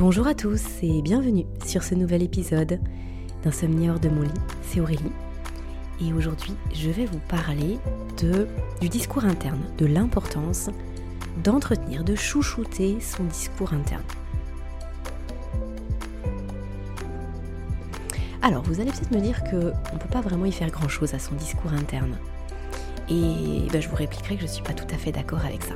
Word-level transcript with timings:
Bonjour 0.00 0.26
à 0.26 0.34
tous 0.34 0.62
et 0.82 1.02
bienvenue 1.02 1.44
sur 1.66 1.82
ce 1.82 1.94
nouvel 1.94 2.22
épisode 2.22 2.80
d'Insomnie 3.42 3.90
hors 3.90 4.00
de 4.00 4.08
mon 4.08 4.22
lit. 4.22 4.30
C'est 4.62 4.80
Aurélie 4.80 5.12
et 6.00 6.14
aujourd'hui 6.14 6.54
je 6.72 6.88
vais 6.88 7.04
vous 7.04 7.20
parler 7.28 7.76
du 8.80 8.88
discours 8.88 9.26
interne, 9.26 9.60
de 9.76 9.84
l'importance 9.84 10.70
d'entretenir, 11.44 12.02
de 12.02 12.14
chouchouter 12.14 12.98
son 12.98 13.24
discours 13.24 13.74
interne. 13.74 14.02
Alors 18.40 18.62
vous 18.62 18.80
allez 18.80 18.92
peut-être 18.92 19.10
me 19.10 19.20
dire 19.20 19.44
qu'on 19.44 19.56
ne 19.56 19.98
peut 20.00 20.08
pas 20.10 20.22
vraiment 20.22 20.46
y 20.46 20.52
faire 20.52 20.70
grand-chose 20.70 21.12
à 21.12 21.18
son 21.18 21.34
discours 21.34 21.74
interne. 21.74 22.16
Et 23.10 23.66
ben, 23.70 23.82
je 23.82 23.88
vous 23.90 23.96
répliquerai 23.96 24.36
que 24.36 24.40
je 24.40 24.46
ne 24.46 24.52
suis 24.52 24.64
pas 24.64 24.72
tout 24.72 24.94
à 24.94 24.96
fait 24.96 25.12
d'accord 25.12 25.44
avec 25.44 25.62
ça. 25.62 25.74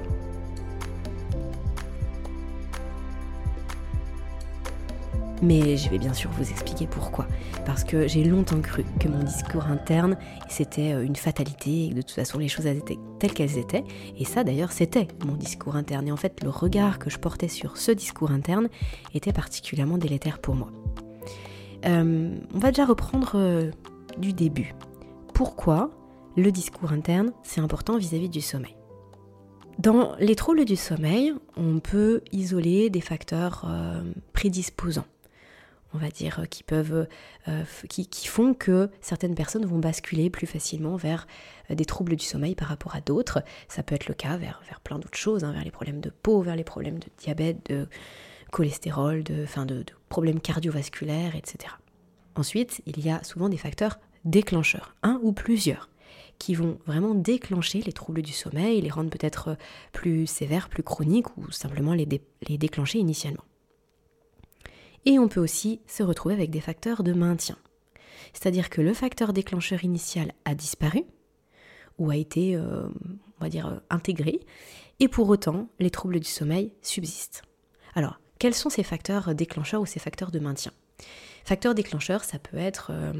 Mais 5.44 5.76
je 5.76 5.90
vais 5.90 5.98
bien 5.98 6.14
sûr 6.14 6.30
vous 6.30 6.50
expliquer 6.50 6.86
pourquoi. 6.86 7.26
Parce 7.66 7.84
que 7.84 8.08
j'ai 8.08 8.24
longtemps 8.24 8.62
cru 8.62 8.82
que 8.98 9.08
mon 9.08 9.22
discours 9.22 9.66
interne, 9.66 10.16
c'était 10.48 10.94
euh, 10.94 11.04
une 11.04 11.16
fatalité 11.16 11.84
et 11.84 11.90
que 11.90 11.96
de 11.96 12.00
toute 12.00 12.12
façon 12.12 12.38
les 12.38 12.48
choses 12.48 12.64
étaient 12.64 12.98
telles 13.18 13.34
qu'elles 13.34 13.58
étaient. 13.58 13.84
Et 14.16 14.24
ça 14.24 14.42
d'ailleurs, 14.42 14.72
c'était 14.72 15.06
mon 15.26 15.34
discours 15.34 15.76
interne. 15.76 16.08
Et 16.08 16.12
en 16.12 16.16
fait, 16.16 16.42
le 16.42 16.48
regard 16.48 16.98
que 16.98 17.10
je 17.10 17.18
portais 17.18 17.48
sur 17.48 17.76
ce 17.76 17.92
discours 17.92 18.30
interne 18.30 18.68
était 19.12 19.34
particulièrement 19.34 19.98
délétère 19.98 20.38
pour 20.38 20.54
moi. 20.54 20.68
Euh, 21.84 22.34
on 22.54 22.58
va 22.58 22.70
déjà 22.70 22.86
reprendre 22.86 23.32
euh, 23.34 23.70
du 24.16 24.32
début. 24.32 24.74
Pourquoi 25.34 25.90
le 26.38 26.50
discours 26.52 26.92
interne, 26.92 27.32
c'est 27.42 27.60
important 27.60 27.98
vis-à-vis 27.98 28.30
du 28.30 28.40
sommeil? 28.40 28.76
Dans 29.78 30.14
les 30.20 30.36
troubles 30.36 30.64
du 30.64 30.76
sommeil, 30.76 31.34
on 31.58 31.80
peut 31.80 32.22
isoler 32.32 32.88
des 32.88 33.00
facteurs 33.00 33.68
prédisposants 34.32 35.04
on 35.94 35.98
va 35.98 36.10
dire, 36.10 36.40
euh, 36.40 37.06
euh, 37.48 37.62
qui, 37.88 38.26
font 38.26 38.52
que 38.52 38.90
certaines 39.00 39.34
personnes 39.34 39.64
vont 39.64 39.78
basculer 39.78 40.28
plus 40.28 40.46
facilement 40.46 40.96
vers 40.96 41.26
euh, 41.70 41.74
des 41.74 41.84
troubles 41.84 42.16
du 42.16 42.24
sommeil 42.24 42.54
par 42.54 42.68
rapport 42.68 42.96
à 42.96 43.00
d'autres. 43.00 43.42
Ça 43.68 43.82
peut 43.82 43.94
être 43.94 44.08
le 44.08 44.14
cas 44.14 44.36
vers, 44.36 44.60
plein 44.82 44.98
d'autres 44.98 45.16
choses, 45.16 45.44
hein, 45.44 45.52
vers 45.52 45.64
les 45.64 45.70
problèmes 45.70 46.00
de 46.00 46.10
peau, 46.10 46.42
vers 46.42 46.56
les 46.56 46.64
problèmes 46.64 46.98
de 46.98 47.06
diabète, 47.18 47.70
de 47.70 47.86
cholestérol, 48.50 49.22
de, 49.22 49.46
problèmes 50.08 50.40
cardiovasculaires, 50.40 51.36
etc. 51.36 51.72
Ensuite, 52.34 52.82
il 52.86 53.04
y 53.04 53.10
a 53.10 53.22
souvent 53.22 53.48
des 53.48 53.56
facteurs 53.56 53.98
déclencheurs, 54.24 54.96
un 55.02 55.20
ou 55.22 55.32
plusieurs, 55.32 55.88
qui 56.38 56.54
vont 56.54 56.78
vraiment 56.86 57.14
déclencher 57.14 57.80
les 57.80 57.92
troubles 57.92 58.22
du 58.22 58.32
sommeil, 58.32 58.80
les 58.80 58.90
rendre 58.90 59.10
peut-être 59.10 59.56
plus 59.92 60.26
sévères, 60.26 60.68
plus 60.68 60.82
chroniques, 60.82 61.36
ou 61.36 61.50
simplement 61.52 61.94
les 61.94 62.06
déclencher 62.58 62.98
initialement. 62.98 63.44
Et 65.06 65.18
on 65.18 65.28
peut 65.28 65.40
aussi 65.40 65.80
se 65.86 66.02
retrouver 66.02 66.34
avec 66.34 66.50
des 66.50 66.60
facteurs 66.60 67.02
de 67.02 67.12
maintien. 67.12 67.56
C'est-à-dire 68.32 68.70
que 68.70 68.80
le 68.80 68.94
facteur 68.94 69.32
déclencheur 69.32 69.84
initial 69.84 70.32
a 70.44 70.54
disparu 70.54 71.04
ou 71.98 72.10
a 72.10 72.16
été, 72.16 72.56
euh, 72.56 72.88
on 73.38 73.44
va 73.44 73.48
dire, 73.48 73.68
euh, 73.68 73.78
intégré, 73.90 74.40
et 75.00 75.08
pour 75.08 75.28
autant, 75.28 75.68
les 75.78 75.90
troubles 75.90 76.18
du 76.18 76.28
sommeil 76.28 76.72
subsistent. 76.82 77.42
Alors, 77.94 78.18
quels 78.38 78.54
sont 78.54 78.70
ces 78.70 78.82
facteurs 78.82 79.34
déclencheurs 79.34 79.80
ou 79.80 79.86
ces 79.86 80.00
facteurs 80.00 80.32
de 80.32 80.40
maintien? 80.40 80.72
Facteurs 81.44 81.74
déclencheurs, 81.74 82.24
ça 82.24 82.38
peut 82.38 82.56
être 82.56 82.88
euh, 82.90 83.12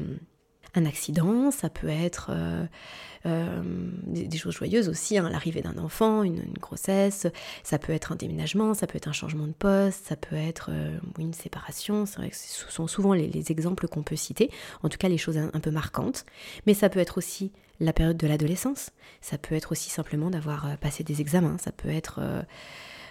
un 0.77 0.85
accident, 0.85 1.51
ça 1.51 1.69
peut 1.69 1.89
être 1.89 2.31
euh, 2.31 2.65
euh, 3.25 3.61
des, 4.05 4.37
choses 4.37 4.53
joyeuses 4.53 4.89
aussi, 4.89 5.17
hein, 5.17 5.29
l'arrivée 5.29 5.61
d'un 5.61 5.77
enfant, 5.77 6.23
une, 6.23 6.41
grossesse, 6.59 7.27
ça 7.63 7.79
peut 7.79 7.93
être 7.93 8.11
un 8.11 8.15
déménagement, 8.15 8.73
ça 8.73 8.87
peut 8.87 8.97
être 8.97 9.07
un 9.07 9.13
changement 9.13 9.47
de 9.47 9.53
poste, 9.53 10.05
ça 10.05 10.15
peut 10.15 10.35
être 10.35 10.69
euh, 10.71 10.97
une 11.17 11.33
séparation, 11.33 12.05
ce 12.05 12.21
sont 12.69 12.87
souvent 12.87 13.13
les, 13.13 13.51
exemples 13.51 13.87
qu'on 13.87 14.03
peut 14.03 14.15
citer, 14.15 14.49
en 14.83 14.89
tout 14.89 14.97
cas 14.97 15.09
les 15.09 15.17
choses 15.17 15.37
un, 15.37 15.59
peu 15.59 15.71
marquantes, 15.71 16.25
mais 16.65 16.73
ça 16.73 16.89
peut 16.89 16.99
être 16.99 17.17
aussi 17.17 17.51
la 17.79 17.93
période 17.93 18.17
de 18.17 18.27
l'adolescence, 18.27 18.91
ça 19.21 19.37
peut 19.37 19.55
être 19.55 19.71
aussi 19.71 19.89
simplement 19.89 20.29
d'avoir 20.29 20.77
passé 20.77 21.03
des 21.03 21.21
examens, 21.21 21.57
ça 21.57 21.71
peut 21.71 21.89
être 21.89 22.21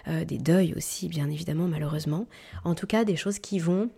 des 0.07 0.37
deuils 0.37 0.73
aussi, 0.75 1.07
bien 1.07 1.29
évidemment, 1.29 1.67
malheureusement, 1.67 2.27
en 2.63 2.75
tout 2.75 2.87
cas 2.87 3.05
des 3.05 3.15
choses 3.15 3.39
qui 3.39 3.59
vont 3.59 3.89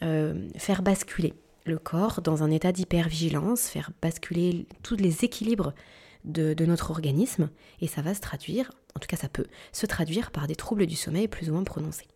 faire 0.00 0.82
basculer 0.82 1.32
le 1.66 1.78
corps 1.78 2.22
dans 2.22 2.42
un 2.42 2.50
état 2.50 2.72
d'hypervigilance, 2.72 3.68
faire 3.68 3.90
basculer 4.00 4.66
tous 4.82 4.96
les 4.96 5.24
équilibres 5.24 5.74
de, 6.24 6.54
notre 6.64 6.90
organisme, 6.90 7.50
et 7.80 7.86
ça 7.86 8.02
va 8.02 8.14
se 8.14 8.20
traduire, 8.20 8.72
en 8.96 8.98
tout 8.98 9.06
cas 9.06 9.16
ça 9.16 9.28
peut 9.28 9.46
se 9.72 9.86
traduire 9.86 10.30
par 10.30 10.46
des 10.46 10.56
troubles 10.56 10.86
du 10.86 10.96
sommeil 10.96 11.28
plus 11.28 11.50
ou 11.50 11.52
moins 11.52 11.64
prononcés. 11.64 12.08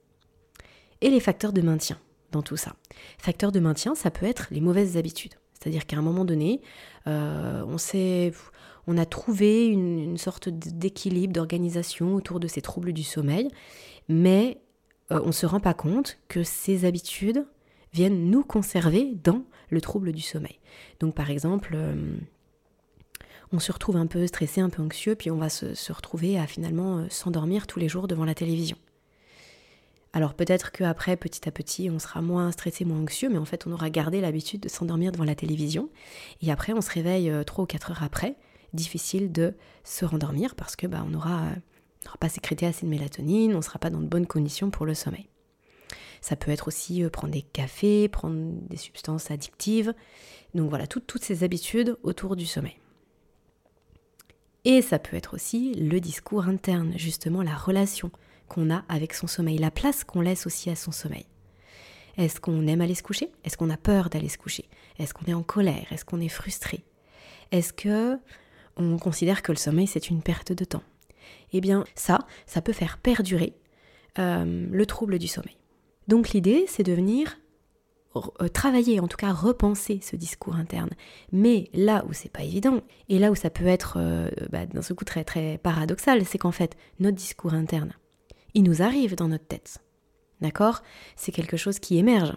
Et 1.00 1.10
les 1.10 1.20
facteurs 1.20 1.52
de 1.52 1.62
maintien 1.62 1.98
dans 2.32 2.42
tout 2.42 2.56
ça. 2.56 2.74
Facteurs 3.18 3.52
de 3.52 3.60
maintien, 3.60 3.94
ça 3.94 4.10
peut 4.10 4.26
être 4.26 4.48
les 4.50 4.60
mauvaises 4.60 4.96
habitudes. 4.96 5.34
C'est-à-dire 5.54 5.86
qu'à 5.86 5.96
un 5.96 6.02
moment 6.02 6.24
donné, 6.24 6.60
euh, 7.06 7.64
on, 8.86 8.96
a 8.96 9.06
trouvé 9.06 9.66
une, 9.66 9.98
une 9.98 10.18
sorte 10.18 10.48
d'équilibre, 10.48 11.32
d'organisation 11.32 12.14
autour 12.14 12.40
de 12.40 12.46
ces 12.46 12.62
troubles 12.62 12.92
du 12.92 13.02
sommeil, 13.02 13.48
mais 14.08 14.60
euh, 15.12 15.20
on 15.22 15.28
ne 15.28 15.32
se 15.32 15.46
rend 15.46 15.60
pas 15.60 15.74
compte 15.74 16.18
que 16.28 16.42
ces 16.42 16.84
habitudes 16.84 17.44
viennent 17.92 18.30
nous 18.30 18.44
conserver 18.44 19.14
dans 19.22 19.44
le 19.68 19.80
trouble 19.80 20.12
du 20.12 20.22
sommeil. 20.22 20.58
Donc 21.00 21.14
par 21.14 21.30
exemple, 21.30 21.72
euh, 21.74 22.16
on 23.52 23.58
se 23.58 23.72
retrouve 23.72 23.96
un 23.96 24.06
peu 24.06 24.26
stressé, 24.26 24.60
un 24.60 24.70
peu 24.70 24.82
anxieux, 24.82 25.14
puis 25.14 25.30
on 25.30 25.36
va 25.36 25.48
se, 25.48 25.92
retrouver 25.92 26.38
à 26.38 26.46
finalement 26.46 26.98
euh, 26.98 27.06
s'endormir 27.10 27.66
tous 27.66 27.78
les 27.78 27.88
jours 27.88 28.08
devant 28.08 28.24
la 28.24 28.34
télévision. 28.34 28.76
Alors 30.12 30.34
peut-être 30.34 30.72
qu'après, 30.72 31.16
petit 31.16 31.48
à 31.48 31.52
petit, 31.52 31.88
on 31.88 31.98
sera 31.98 32.20
moins 32.20 32.50
stressé, 32.50 32.84
moins 32.84 33.00
anxieux, 33.00 33.28
mais 33.28 33.38
en 33.38 33.44
fait, 33.44 33.66
on 33.66 33.72
aura 33.72 33.90
gardé 33.90 34.20
l'habitude 34.20 34.60
de 34.60 34.68
s'endormir 34.68 35.12
devant 35.12 35.24
la 35.24 35.36
télévision. 35.36 35.88
Et 36.42 36.50
après, 36.50 36.72
on 36.72 36.80
se 36.80 36.90
réveille 36.90 37.30
euh, 37.30 37.44
trois 37.44 37.64
ou 37.64 37.66
quatre 37.66 37.92
heures 37.92 38.02
après. 38.02 38.36
Difficile 38.72 39.32
de 39.32 39.54
se 39.84 40.04
rendormir 40.04 40.54
parce 40.54 40.76
que 40.76 40.86
bah, 40.86 41.02
on 41.04 41.10
n'aura 41.10 41.50
pas 42.20 42.28
sécrété 42.28 42.66
assez 42.66 42.86
de 42.86 42.90
mélatonine, 42.90 43.52
on 43.52 43.58
ne 43.58 43.62
sera 43.62 43.78
pas 43.78 43.90
dans 43.90 44.00
de 44.00 44.06
bonnes 44.06 44.26
conditions 44.26 44.70
pour 44.70 44.86
le 44.86 44.94
sommeil. 44.94 45.28
Ça 46.20 46.36
peut 46.36 46.50
être 46.50 46.68
aussi 46.68 47.02
euh, 47.02 47.10
prendre 47.10 47.32
des 47.32 47.42
cafés, 47.42 48.08
prendre 48.08 48.52
des 48.68 48.76
substances 48.76 49.30
addictives. 49.30 49.94
Donc 50.54 50.68
voilà, 50.68 50.86
toutes 50.86 51.22
ces 51.22 51.44
habitudes 51.44 51.96
autour 52.02 52.36
du 52.36 52.46
sommeil. 52.46 52.76
Et 54.64 54.82
ça 54.82 54.98
peut 54.98 55.16
être 55.16 55.34
aussi 55.34 55.74
le 55.74 56.00
discours 56.00 56.46
interne, 56.46 56.92
justement 56.96 57.42
la 57.42 57.54
relation 57.54 58.10
qu'on 58.48 58.70
a 58.70 58.84
avec 58.88 59.14
son 59.14 59.26
sommeil, 59.26 59.58
la 59.58 59.70
place 59.70 60.04
qu'on 60.04 60.20
laisse 60.20 60.46
aussi 60.46 60.68
à 60.70 60.76
son 60.76 60.92
sommeil. 60.92 61.24
Est-ce 62.18 62.40
qu'on 62.40 62.66
aime 62.66 62.80
aller 62.80 62.94
se 62.94 63.02
coucher? 63.02 63.30
Est-ce 63.44 63.56
qu'on 63.56 63.70
a 63.70 63.76
peur 63.76 64.10
d'aller 64.10 64.28
se 64.28 64.36
coucher? 64.36 64.68
Est-ce 64.98 65.14
qu'on 65.14 65.24
est 65.26 65.34
en 65.34 65.42
colère? 65.42 65.86
Est-ce 65.92 66.04
qu'on 66.04 66.20
est 66.20 66.28
frustré? 66.28 66.84
Est-ce 67.52 67.72
que 67.72 68.18
on 68.76 68.98
considère 68.98 69.42
que 69.42 69.52
le 69.52 69.56
sommeil 69.56 69.86
c'est 69.86 70.10
une 70.10 70.22
perte 70.22 70.52
de 70.52 70.64
temps? 70.64 70.82
Eh 71.52 71.60
bien 71.60 71.84
ça, 71.94 72.18
ça 72.46 72.60
peut 72.60 72.72
faire 72.72 72.98
perdurer 72.98 73.54
euh, 74.18 74.66
le 74.70 74.86
trouble 74.86 75.18
du 75.18 75.28
sommeil. 75.28 75.56
Donc 76.10 76.30
l'idée, 76.30 76.64
c'est 76.66 76.82
de 76.82 76.92
venir 76.92 77.38
euh, 78.16 78.48
travailler, 78.48 78.98
en 78.98 79.06
tout 79.06 79.16
cas 79.16 79.32
repenser 79.32 80.00
ce 80.02 80.16
discours 80.16 80.56
interne. 80.56 80.90
Mais 81.30 81.70
là 81.72 82.04
où 82.08 82.12
c'est 82.12 82.32
pas 82.32 82.42
évident, 82.42 82.80
et 83.08 83.20
là 83.20 83.30
où 83.30 83.36
ça 83.36 83.48
peut 83.48 83.68
être 83.68 83.94
euh, 83.96 84.28
bah, 84.50 84.66
d'un 84.66 84.82
seul 84.82 84.96
coup 84.96 85.04
très 85.04 85.22
très 85.22 85.58
paradoxal, 85.58 86.24
c'est 86.24 86.36
qu'en 86.36 86.50
fait, 86.50 86.76
notre 86.98 87.16
discours 87.16 87.54
interne, 87.54 87.92
il 88.54 88.64
nous 88.64 88.82
arrive 88.82 89.14
dans 89.14 89.28
notre 89.28 89.46
tête. 89.46 89.78
D'accord? 90.40 90.82
C'est 91.14 91.30
quelque 91.30 91.56
chose 91.56 91.78
qui 91.78 91.96
émerge. 91.96 92.34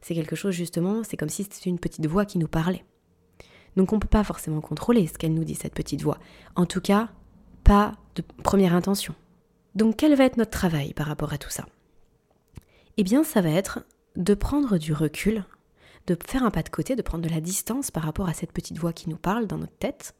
C'est 0.00 0.16
quelque 0.16 0.34
chose 0.34 0.54
justement, 0.54 1.04
c'est 1.04 1.16
comme 1.16 1.28
si 1.28 1.44
c'était 1.44 1.70
une 1.70 1.78
petite 1.78 2.06
voix 2.06 2.24
qui 2.24 2.38
nous 2.38 2.48
parlait. 2.48 2.84
Donc 3.76 3.92
on 3.92 3.96
ne 3.96 4.00
peut 4.00 4.08
pas 4.08 4.24
forcément 4.24 4.60
contrôler 4.60 5.06
ce 5.06 5.18
qu'elle 5.18 5.34
nous 5.34 5.44
dit, 5.44 5.54
cette 5.54 5.74
petite 5.74 6.02
voix. 6.02 6.18
En 6.56 6.66
tout 6.66 6.80
cas, 6.80 7.10
pas 7.62 7.92
de 8.16 8.24
première 8.42 8.74
intention. 8.74 9.14
Donc 9.76 9.94
quel 9.98 10.16
va 10.16 10.24
être 10.24 10.36
notre 10.36 10.50
travail 10.50 10.94
par 10.94 11.06
rapport 11.06 11.32
à 11.32 11.38
tout 11.38 11.50
ça? 11.50 11.64
Eh 12.98 13.04
bien 13.04 13.24
ça 13.24 13.40
va 13.40 13.50
être 13.50 13.80
de 14.16 14.34
prendre 14.34 14.76
du 14.76 14.92
recul, 14.92 15.44
de 16.08 16.18
faire 16.26 16.42
un 16.42 16.50
pas 16.50 16.64
de 16.64 16.68
côté, 16.68 16.96
de 16.96 17.02
prendre 17.02 17.24
de 17.24 17.32
la 17.32 17.40
distance 17.40 17.90
par 17.92 18.02
rapport 18.02 18.28
à 18.28 18.34
cette 18.34 18.52
petite 18.52 18.76
voix 18.76 18.92
qui 18.92 19.08
nous 19.08 19.16
parle 19.16 19.46
dans 19.46 19.56
notre 19.56 19.76
tête, 19.78 20.14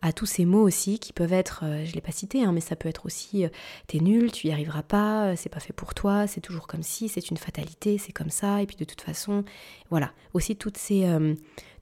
à 0.00 0.12
tous 0.12 0.26
ces 0.26 0.44
mots 0.44 0.62
aussi 0.62 1.00
qui 1.00 1.12
peuvent 1.12 1.32
être, 1.32 1.64
euh, 1.64 1.84
je 1.84 1.90
ne 1.90 1.94
l'ai 1.94 2.00
pas 2.00 2.12
cité, 2.12 2.44
hein, 2.44 2.52
mais 2.52 2.60
ça 2.60 2.76
peut 2.76 2.88
être 2.88 3.04
aussi 3.04 3.44
euh, 3.44 3.48
t'es 3.88 3.98
nul, 3.98 4.30
tu 4.30 4.46
y 4.46 4.52
arriveras 4.52 4.84
pas, 4.84 5.30
euh, 5.30 5.34
c'est 5.36 5.48
pas 5.48 5.58
fait 5.58 5.72
pour 5.72 5.92
toi, 5.92 6.28
c'est 6.28 6.40
toujours 6.40 6.68
comme 6.68 6.84
si, 6.84 7.08
c'est 7.08 7.30
une 7.30 7.36
fatalité, 7.36 7.98
c'est 7.98 8.12
comme 8.12 8.30
ça, 8.30 8.62
et 8.62 8.66
puis 8.66 8.76
de 8.76 8.84
toute 8.84 9.00
façon, 9.00 9.44
voilà. 9.90 10.12
Aussi 10.34 10.54
toutes 10.54 10.76
ces, 10.76 11.06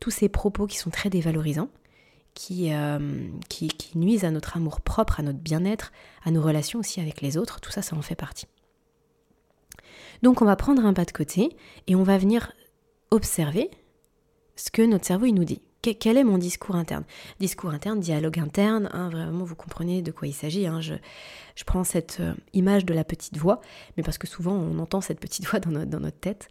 tous 0.00 0.10
ces 0.10 0.28
propos 0.28 0.66
qui 0.66 0.78
sont 0.78 0.90
très 0.90 1.10
dévalorisants, 1.10 1.68
qui, 2.34 2.70
qui, 3.48 3.68
qui 3.68 3.98
nuisent 3.98 4.24
à 4.24 4.30
notre 4.30 4.56
amour 4.56 4.80
propre, 4.80 5.20
à 5.20 5.22
notre 5.22 5.38
bien-être, 5.38 5.92
à 6.24 6.30
nos 6.30 6.42
relations 6.42 6.80
aussi 6.80 7.00
avec 7.00 7.20
les 7.22 7.36
autres, 7.36 7.60
tout 7.60 7.70
ça, 7.70 7.82
ça 7.82 7.96
en 7.96 8.02
fait 8.02 8.14
partie. 8.14 8.46
Donc 10.22 10.40
on 10.40 10.44
va 10.44 10.56
prendre 10.56 10.84
un 10.84 10.92
pas 10.92 11.04
de 11.04 11.10
côté 11.10 11.56
et 11.86 11.96
on 11.96 12.02
va 12.02 12.18
venir 12.18 12.52
observer 13.10 13.70
ce 14.56 14.70
que 14.70 14.82
notre 14.82 15.04
cerveau 15.04 15.26
nous 15.26 15.44
dit. 15.44 15.60
quel 15.80 16.16
est 16.16 16.24
mon 16.24 16.38
discours 16.38 16.76
interne? 16.76 17.04
Discours 17.40 17.70
interne, 17.70 17.98
dialogue 17.98 18.38
interne, 18.38 18.88
hein, 18.92 19.08
vraiment 19.10 19.44
vous 19.44 19.56
comprenez 19.56 20.00
de 20.00 20.12
quoi 20.12 20.28
il 20.28 20.32
s'agit. 20.32 20.66
Hein. 20.66 20.80
je, 20.80 20.94
prends 21.66 21.84
cette 21.84 22.18
euh, 22.20 22.34
image 22.52 22.84
de 22.84 22.94
la 22.94 23.04
petite 23.04 23.36
voix, 23.36 23.60
mais 23.96 24.02
parce 24.02 24.18
que 24.18 24.28
souvent 24.28 24.54
on 24.54 24.78
entend 24.78 25.00
cette 25.00 25.20
petite 25.20 25.46
voix 25.46 25.58
dans 25.58 25.70
notre, 25.70 26.18
tête 26.18 26.48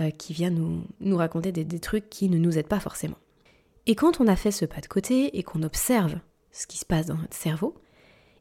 euh, 0.00 0.10
qui 0.10 0.32
vient 0.32 0.50
nous, 0.50 0.84
nous 1.00 1.16
raconter 1.16 1.52
des, 1.52 1.64
des 1.64 1.78
trucs 1.78 2.10
qui 2.10 2.28
ne 2.28 2.38
nous 2.38 2.58
aident 2.58 2.68
pas 2.68 2.80
forcément. 2.80 3.18
Et 3.86 3.94
quand 3.94 4.20
on 4.20 4.26
a 4.26 4.36
fait 4.36 4.50
ce 4.50 4.64
pas 4.64 4.80
de 4.80 4.86
côté 4.86 5.38
et 5.38 5.42
qu'on 5.42 5.62
observe 5.62 6.18
ce 6.50 6.66
qui 6.66 6.78
se 6.78 6.86
passe 6.86 7.06
dans 7.06 7.16
notre 7.16 7.36
cerveau, 7.36 7.74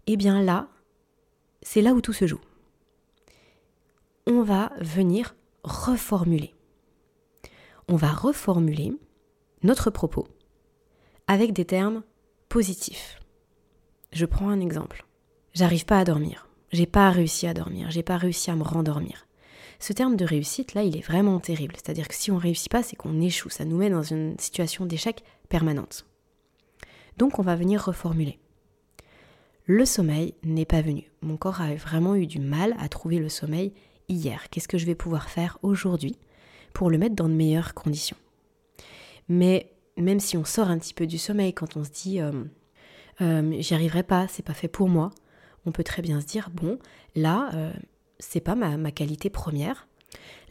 eh 0.08 0.18
bien 0.18 0.42
là, 0.42 0.69
c'est 1.62 1.81
là 1.81 1.94
où 1.94 2.02
tout 2.02 2.14
se 2.14 2.28
joue. 2.28 2.40
On 4.25 4.42
va 4.42 4.72
venir 4.80 5.36
reformuler. 5.66 6.54
On 7.90 7.98
va 7.98 8.10
reformuler 8.10 8.94
notre 9.64 9.90
propos 9.90 10.30
avec 11.28 11.52
des 11.52 11.66
termes 11.66 12.04
positifs. 12.48 13.20
Je 14.14 14.25
prends 14.25 14.48
un 14.48 14.62
exemple. 14.62 15.06
J'arrive 15.54 15.86
pas 15.86 16.00
à 16.00 16.06
dormir. 16.06 16.48
J'ai 16.72 16.86
pas 16.86 17.10
réussi 17.10 17.48
à 17.48 17.54
dormir. 17.54 17.92
J'ai 17.92 18.02
pas 18.02 18.16
réussi 18.16 18.50
à 18.50 18.56
me 18.56 18.64
rendormir. 18.64 19.28
Ce 19.80 19.92
terme 19.92 20.16
de 20.16 20.24
réussite, 20.24 20.74
là, 20.74 20.84
il 20.84 20.96
est 20.96 21.06
vraiment 21.06 21.42
terrible. 21.42 21.76
C'est-à-dire 21.76 22.08
que 22.08 22.16
si 22.16 22.31
on 22.31 22.38
réussit 22.38 22.72
pas, 22.72 22.81
c'est 22.81 22.96
qu'on 22.96 23.19
échoue. 23.19 23.50
Ça 23.50 23.66
nous 23.66 23.76
met 23.76 23.90
dans 23.90 24.04
une 24.04 24.40
situation 24.40 24.86
d'échec 24.86 25.22
permanente. 25.50 26.06
Donc, 27.18 27.40
on 27.40 27.44
va 27.44 27.58
venir 27.58 27.84
reformuler. 27.84 28.40
Le 29.66 29.84
sommeil 29.84 30.34
n'est 30.44 30.64
pas 30.64 30.81
venu. 30.81 31.12
Mon 31.22 31.36
corps 31.36 31.60
a 31.60 31.76
vraiment 31.76 32.16
eu 32.16 32.26
du 32.26 32.40
mal 32.40 32.74
à 32.80 32.88
trouver 32.88 33.19
le 33.19 33.28
sommeil 33.28 33.74
hier. 34.10 34.50
Qu'est-ce 34.50 34.68
que 34.68 34.78
je 34.78 34.86
vais 34.86 34.96
pouvoir 34.96 35.30
faire 35.30 35.58
aujourd'hui 35.62 36.18
pour 36.74 36.90
le 36.90 36.98
mettre 36.98 37.16
dans 37.16 37.30
de 37.30 37.34
meilleures 37.34 37.74
conditions? 37.74 38.18
Mais 39.30 39.72
même 39.98 40.20
si 40.20 40.38
on 40.38 40.46
sort 40.46 40.70
un 40.70 40.78
petit 40.78 40.94
peu 40.94 41.08
du 41.08 41.18
sommeil, 41.18 41.54
quand 41.54 41.78
on 41.78 41.84
se 41.84 41.92
dit 41.92 42.20
euh, 42.20 42.44
euh, 43.22 43.56
j'y 43.60 43.74
arriverai 43.74 44.04
pas, 44.04 44.28
c'est 44.28 44.44
pas 44.44 44.54
fait 44.54 44.68
pour 44.68 44.90
moi, 44.90 45.12
on 45.66 45.72
peut 45.72 45.84
très 45.84 46.02
bien 46.02 46.20
se 46.22 46.26
dire 46.26 46.50
bon, 46.52 46.80
là, 47.16 47.50
euh, 47.54 47.72
c'est 48.20 48.42
pas 48.42 48.56
ma, 48.56 48.78
ma, 48.78 48.92
qualité 48.92 49.30
première. 49.30 49.88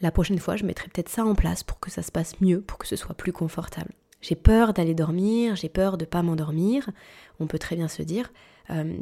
La 0.01 0.11
prochaine 0.11 0.39
fois, 0.39 0.57
je 0.57 0.65
mettrai 0.65 0.89
peut-être 0.89 1.09
ça 1.09 1.25
en 1.25 1.35
place 1.35 1.63
pour 1.63 1.81
que 1.81 1.91
ça 1.91 2.03
se 2.03 2.11
passe 2.11 2.41
mieux, 2.41 2.61
pour 2.61 2.79
que 2.79 2.87
ce 2.87 2.97
soit 2.97 3.15
plus 3.15 3.33
confortable. 3.33 3.93
J'ai 4.21 4.37
peur 4.37 4.73
d'aller 4.73 4.95
dormir, 4.95 5.57
j'ai 5.57 5.69
peur 5.69 5.99
de 5.99 6.05
pas 6.05 6.23
m'endormir. 6.23 6.89
On 7.41 7.47
peut 7.47 7.59
très 7.59 7.77
bien 7.77 7.89
se 7.89 8.03
dire 8.03 8.33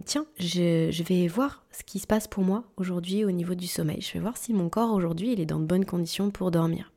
tiens, 0.04 0.26
je, 0.38 0.88
je, 0.90 1.02
vais 1.02 1.28
voir 1.28 1.64
ce 1.70 1.82
qui 1.84 1.98
se 1.98 2.06
passe 2.06 2.26
pour 2.26 2.42
moi 2.42 2.64
aujourd'hui 2.76 3.24
au 3.24 3.30
niveau 3.30 3.54
du 3.54 3.66
sommeil. 3.66 4.00
Je 4.00 4.12
vais 4.12 4.20
voir 4.20 4.36
si 4.36 4.52
mon 4.52 4.68
corps 4.68 4.92
aujourd'hui 4.92 5.32
il 5.32 5.40
est 5.40 5.46
dans 5.46 5.60
de 5.60 5.66
bonnes 5.66 5.84
conditions 5.84 6.30
pour 6.30 6.50
dormir. 6.50 6.90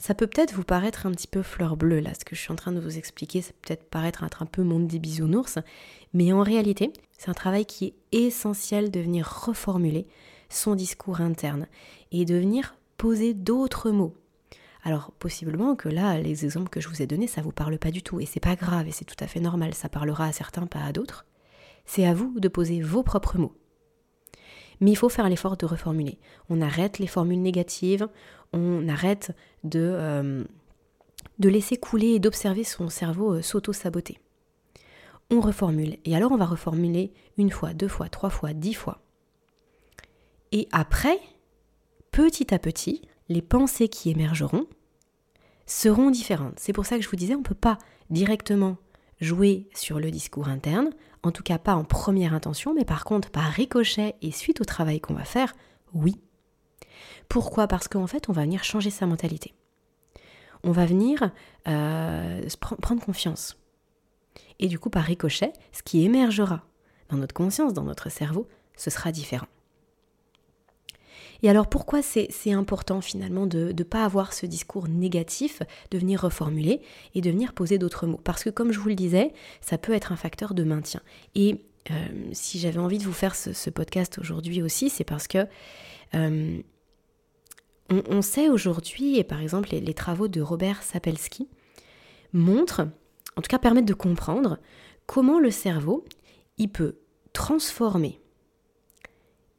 Ça 0.00 0.14
peut 0.14 0.26
peut-être 0.26 0.54
vous 0.54 0.64
paraître 0.64 1.04
un 1.04 1.10
petit 1.10 1.26
peu 1.26 1.42
fleur 1.42 1.76
bleue, 1.76 2.00
là, 2.00 2.14
ce 2.18 2.24
que 2.24 2.34
je 2.34 2.40
suis 2.40 2.50
en 2.50 2.56
train 2.56 2.72
de 2.72 2.80
vous 2.80 2.96
expliquer, 2.96 3.42
ça 3.42 3.52
peut 3.52 3.58
peut-être 3.66 3.84
paraître 3.84 4.24
être 4.24 4.42
un 4.42 4.46
peu 4.46 4.62
monde 4.62 4.86
des 4.86 4.98
bisounours, 4.98 5.58
mais 6.14 6.32
en 6.32 6.42
réalité, 6.42 6.90
c'est 7.18 7.28
un 7.28 7.34
travail 7.34 7.66
qui 7.66 7.84
est 7.84 8.16
essentiel 8.16 8.90
de 8.90 8.98
venir 8.98 9.28
reformuler 9.28 10.06
son 10.48 10.74
discours 10.74 11.20
interne 11.20 11.66
et 12.12 12.24
de 12.24 12.34
venir 12.34 12.76
poser 12.96 13.34
d'autres 13.34 13.90
mots. 13.90 14.14
Alors 14.84 15.12
possiblement 15.18 15.76
que 15.76 15.90
là, 15.90 16.18
les 16.18 16.46
exemples 16.46 16.70
que 16.70 16.80
je 16.80 16.88
vous 16.88 17.02
ai 17.02 17.06
donnés, 17.06 17.26
ça 17.26 17.42
vous 17.42 17.52
parle 17.52 17.78
pas 17.78 17.90
du 17.90 18.02
tout, 18.02 18.20
et 18.20 18.26
c'est 18.26 18.40
pas 18.40 18.56
grave, 18.56 18.88
et 18.88 18.92
c'est 18.92 19.04
tout 19.04 19.22
à 19.22 19.26
fait 19.26 19.40
normal, 19.40 19.74
ça 19.74 19.90
parlera 19.90 20.24
à 20.24 20.32
certains, 20.32 20.66
pas 20.66 20.82
à 20.82 20.92
d'autres. 20.92 21.26
C'est 21.92 22.06
à 22.06 22.14
vous 22.14 22.38
de 22.38 22.46
poser 22.46 22.80
vos 22.80 23.02
propres 23.02 23.36
mots. 23.36 23.52
Mais 24.78 24.92
il 24.92 24.94
faut 24.94 25.08
faire 25.08 25.28
l'effort 25.28 25.56
de 25.56 25.66
reformuler. 25.66 26.20
On 26.48 26.62
arrête 26.62 27.00
les 27.00 27.08
formules 27.08 27.42
négatives, 27.42 28.08
on 28.52 28.88
arrête 28.88 29.32
de, 29.64 29.80
euh, 29.80 30.44
de 31.40 31.48
laisser 31.48 31.78
couler 31.78 32.10
et 32.10 32.20
d'observer 32.20 32.62
son 32.62 32.90
cerveau 32.90 33.34
euh, 33.34 33.42
s'auto-saboter. 33.42 34.20
On 35.32 35.40
reformule. 35.40 35.96
Et 36.04 36.14
alors 36.14 36.30
on 36.30 36.36
va 36.36 36.46
reformuler 36.46 37.12
une 37.38 37.50
fois, 37.50 37.74
deux 37.74 37.88
fois, 37.88 38.08
trois 38.08 38.30
fois, 38.30 38.52
dix 38.52 38.74
fois. 38.74 39.02
Et 40.52 40.68
après, 40.70 41.18
petit 42.12 42.54
à 42.54 42.60
petit, 42.60 43.02
les 43.28 43.42
pensées 43.42 43.88
qui 43.88 44.10
émergeront 44.10 44.68
seront 45.66 46.10
différentes. 46.12 46.60
C'est 46.60 46.72
pour 46.72 46.86
ça 46.86 46.98
que 46.98 47.02
je 47.02 47.10
vous 47.10 47.16
disais, 47.16 47.34
on 47.34 47.38
ne 47.38 47.42
peut 47.42 47.52
pas 47.56 47.78
directement 48.10 48.76
jouer 49.20 49.68
sur 49.74 49.98
le 49.98 50.12
discours 50.12 50.48
interne, 50.48 50.90
en 51.22 51.32
tout 51.32 51.42
cas 51.42 51.58
pas 51.58 51.74
en 51.74 51.84
première 51.84 52.34
intention, 52.34 52.74
mais 52.74 52.84
par 52.84 53.04
contre 53.04 53.30
par 53.30 53.44
ricochet 53.44 54.16
et 54.22 54.32
suite 54.32 54.60
au 54.60 54.64
travail 54.64 55.00
qu'on 55.00 55.14
va 55.14 55.24
faire, 55.24 55.54
oui. 55.92 56.20
Pourquoi? 57.28 57.68
Parce 57.68 57.88
qu'en 57.88 58.06
fait, 58.06 58.28
on 58.28 58.32
va 58.32 58.42
venir 58.42 58.64
changer 58.64 58.90
sa 58.90 59.06
mentalité. 59.06 59.54
On 60.64 60.72
va 60.72 60.84
venir 60.84 61.30
euh, 61.68 62.42
prendre 62.58 63.02
confiance. 63.02 63.56
Et 64.58 64.68
du 64.68 64.78
coup, 64.78 64.90
par 64.90 65.04
ricochet, 65.04 65.52
ce 65.72 65.82
qui 65.82 66.04
émergera 66.04 66.62
dans 67.08 67.16
notre 67.16 67.34
conscience, 67.34 67.72
dans 67.72 67.84
notre 67.84 68.10
cerveau, 68.10 68.48
ce 68.76 68.90
sera 68.90 69.12
différent. 69.12 69.46
Et 71.42 71.48
alors 71.48 71.68
pourquoi 71.68 72.02
c'est 72.02 72.52
important 72.52 73.00
finalement 73.00 73.46
de 73.46 73.72
ne 73.76 73.82
pas 73.82 74.04
avoir 74.04 74.32
ce 74.32 74.46
discours 74.46 74.88
négatif, 74.88 75.62
de 75.90 75.98
venir 75.98 76.20
reformuler 76.20 76.80
et 77.14 77.20
de 77.20 77.30
venir 77.30 77.52
poser 77.52 77.78
d'autres 77.78 78.06
mots? 78.06 78.20
Parce 78.22 78.44
que 78.44 78.50
comme 78.50 78.72
je 78.72 78.78
vous 78.78 78.88
le 78.88 78.94
disais, 78.94 79.32
ça 79.60 79.78
peut 79.78 79.92
être 79.92 80.12
un 80.12 80.16
facteur 80.16 80.54
de 80.54 80.64
maintien. 80.64 81.00
Et 81.34 81.64
euh, 81.90 81.94
si 82.32 82.58
j'avais 82.58 82.78
envie 82.78 82.98
de 82.98 83.04
vous 83.04 83.12
faire 83.12 83.34
ce, 83.34 83.70
podcast 83.70 84.18
aujourd'hui 84.18 84.62
aussi, 84.62 84.90
c'est 84.90 85.04
parce 85.04 85.26
que 85.26 85.46
euh, 86.14 86.60
on, 87.88 88.22
sait 88.22 88.48
aujourd'hui, 88.48 89.18
et 89.18 89.24
par 89.24 89.40
exemple 89.40 89.70
les, 89.72 89.80
les, 89.80 89.94
travaux 89.94 90.28
de 90.28 90.40
Robert 90.40 90.82
Sapolsky 90.82 91.48
montrent, 92.32 92.86
en 93.36 93.42
tout 93.42 93.48
cas 93.48 93.58
permettent 93.58 93.86
de 93.86 93.94
comprendre 93.94 94.58
comment 95.06 95.40
le 95.40 95.50
cerveau, 95.50 96.04
il 96.58 96.68
peut 96.68 96.98
transformer 97.32 98.20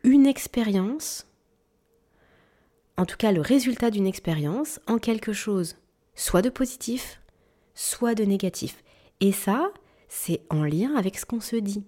une 0.03 0.27
expérience 0.27 1.27
en 3.01 3.05
tout 3.05 3.17
cas 3.17 3.31
le 3.31 3.41
résultat 3.41 3.89
d'une 3.89 4.05
expérience, 4.05 4.79
en 4.85 4.99
quelque 4.99 5.33
chose 5.33 5.77
soit 6.13 6.43
de 6.43 6.51
positif, 6.51 7.19
soit 7.73 8.13
de 8.13 8.23
négatif. 8.23 8.83
Et 9.21 9.31
ça, 9.31 9.71
c'est 10.07 10.41
en 10.51 10.63
lien 10.63 10.93
avec 10.95 11.17
ce 11.17 11.25
qu'on 11.25 11.39
se 11.39 11.55
dit. 11.55 11.83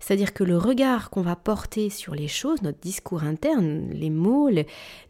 C'est-à-dire 0.00 0.34
que 0.34 0.44
le 0.44 0.58
regard 0.58 1.08
qu'on 1.08 1.22
va 1.22 1.34
porter 1.34 1.88
sur 1.88 2.14
les 2.14 2.28
choses, 2.28 2.60
notre 2.60 2.78
discours 2.80 3.24
interne, 3.24 3.88
les 3.90 4.10
mots, 4.10 4.50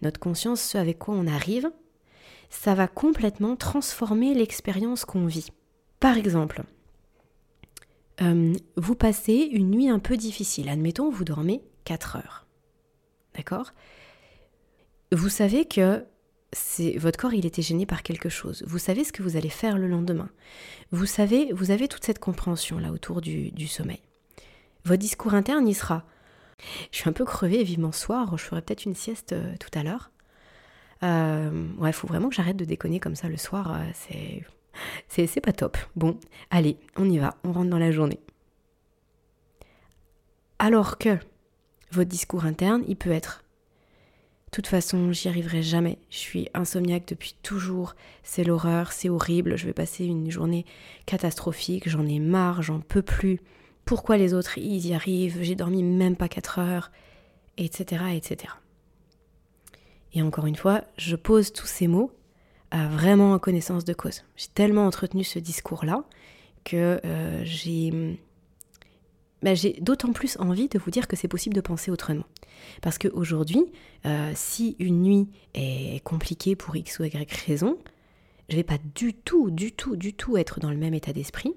notre 0.02 0.20
conscience, 0.20 0.60
ce 0.60 0.78
avec 0.78 1.00
quoi 1.00 1.16
on 1.16 1.26
arrive, 1.26 1.68
ça 2.48 2.76
va 2.76 2.86
complètement 2.86 3.56
transformer 3.56 4.34
l'expérience 4.34 5.04
qu'on 5.04 5.26
vit. 5.26 5.48
Par 5.98 6.16
exemple, 6.16 6.62
euh, 8.20 8.52
vous 8.76 8.94
passez 8.94 9.48
une 9.50 9.72
nuit 9.72 9.88
un 9.88 9.98
peu 9.98 10.16
difficile. 10.16 10.68
Admettons, 10.68 11.10
vous 11.10 11.24
dormez 11.24 11.60
4 11.82 12.18
heures. 12.18 12.46
D'accord? 13.34 13.72
Vous 15.12 15.28
savez 15.28 15.64
que 15.64 16.04
votre 16.96 17.18
corps 17.18 17.34
il 17.34 17.46
était 17.46 17.62
gêné 17.62 17.86
par 17.86 18.02
quelque 18.02 18.28
chose. 18.28 18.64
Vous 18.66 18.78
savez 18.78 19.04
ce 19.04 19.12
que 19.12 19.22
vous 19.22 19.36
allez 19.36 19.48
faire 19.48 19.78
le 19.78 19.88
lendemain. 19.88 20.28
Vous 20.92 21.06
savez, 21.06 21.52
vous 21.52 21.70
avez 21.70 21.88
toute 21.88 22.04
cette 22.04 22.18
compréhension 22.18 22.78
là 22.78 22.92
autour 22.92 23.20
du, 23.20 23.66
sommeil. 23.66 24.00
Votre 24.84 25.00
discours 25.00 25.34
interne 25.34 25.66
il 25.66 25.74
sera 25.74 26.04
je 26.92 26.98
suis 26.98 27.08
un 27.08 27.12
peu 27.12 27.24
crevée, 27.24 27.64
vivement 27.64 27.92
soir, 27.92 28.38
je 28.38 28.44
ferai 28.44 28.62
peut-être 28.62 28.84
une 28.84 28.94
sieste 28.94 29.32
euh, 29.32 29.54
tout 29.58 29.76
à 29.76 29.82
l'heure. 29.82 30.12
Euh, 31.02 31.68
ouais, 31.78 31.90
il 31.90 31.92
faut 31.92 32.06
vraiment 32.06 32.28
que 32.28 32.34
j'arrête 32.34 32.56
de 32.56 32.64
déconner 32.64 33.00
comme 33.00 33.16
ça 33.16 33.28
le 33.28 33.36
soir, 33.36 33.74
euh, 33.74 34.42
c'est, 35.08 35.26
c'est 35.26 35.40
pas 35.40 35.52
top. 35.52 35.76
Bon, 35.96 36.18
allez, 36.50 36.78
on 36.96 37.10
y 37.10 37.18
va, 37.18 37.36
on 37.44 37.52
rentre 37.52 37.70
dans 37.70 37.78
la 37.78 37.90
journée. 37.90 38.20
Alors 40.58 40.96
que 40.96 41.18
votre 41.90 42.08
discours 42.08 42.46
interne, 42.46 42.82
il 42.86 42.96
peut 42.96 43.10
être 43.10 43.43
toute 44.54 44.68
façon, 44.68 45.10
j'y 45.10 45.28
arriverai 45.28 45.62
jamais. 45.62 45.98
Je 46.10 46.18
suis 46.18 46.48
insomniaque 46.54 47.08
depuis 47.08 47.34
toujours. 47.42 47.96
C'est 48.22 48.44
l'horreur, 48.44 48.92
c'est 48.92 49.08
horrible. 49.08 49.56
Je 49.56 49.66
vais 49.66 49.72
passer 49.72 50.04
une 50.04 50.30
journée 50.30 50.64
catastrophique. 51.06 51.88
J'en 51.88 52.06
ai 52.06 52.20
marre, 52.20 52.62
j'en 52.62 52.78
peux 52.78 53.02
plus. 53.02 53.40
Pourquoi 53.84 54.16
les 54.16 54.32
autres, 54.32 54.56
ils 54.58 54.86
y 54.86 54.94
arrivent? 54.94 55.38
J'ai 55.40 55.56
dormi 55.56 55.82
même 55.82 56.14
pas 56.14 56.28
4 56.28 56.60
heures, 56.60 56.92
etc., 57.58 58.04
etc. 58.14 58.54
Et 60.12 60.22
encore 60.22 60.46
une 60.46 60.54
fois, 60.54 60.82
je 60.96 61.16
pose 61.16 61.52
tous 61.52 61.66
ces 61.66 61.88
mots 61.88 62.12
à 62.70 62.86
vraiment 62.86 63.32
en 63.32 63.40
connaissance 63.40 63.84
de 63.84 63.92
cause. 63.92 64.22
J'ai 64.36 64.48
tellement 64.54 64.86
entretenu 64.86 65.24
ce 65.24 65.40
discours-là 65.40 66.04
que 66.62 67.00
euh, 67.04 67.42
j'ai 67.44 68.20
bah, 69.44 69.54
j'ai 69.54 69.74
d'autant 69.74 70.12
plus 70.12 70.38
envie 70.40 70.68
de 70.68 70.78
vous 70.78 70.90
dire 70.90 71.06
que 71.06 71.16
c'est 71.16 71.28
possible 71.28 71.54
de 71.54 71.60
penser 71.60 71.90
autrement. 71.90 72.24
Parce 72.80 72.96
qu'aujourd'hui, 72.96 73.62
euh, 74.06 74.32
si 74.34 74.74
une 74.78 75.02
nuit 75.02 75.28
est 75.52 76.02
compliquée 76.02 76.56
pour 76.56 76.74
X 76.74 76.98
ou 76.98 77.04
Y 77.04 77.30
raison, 77.46 77.76
je 78.48 78.54
ne 78.54 78.60
vais 78.60 78.64
pas 78.64 78.78
du 78.94 79.12
tout, 79.12 79.50
du 79.50 79.72
tout, 79.72 79.96
du 79.96 80.14
tout 80.14 80.38
être 80.38 80.60
dans 80.60 80.70
le 80.70 80.78
même 80.78 80.94
état 80.94 81.12
d'esprit 81.12 81.52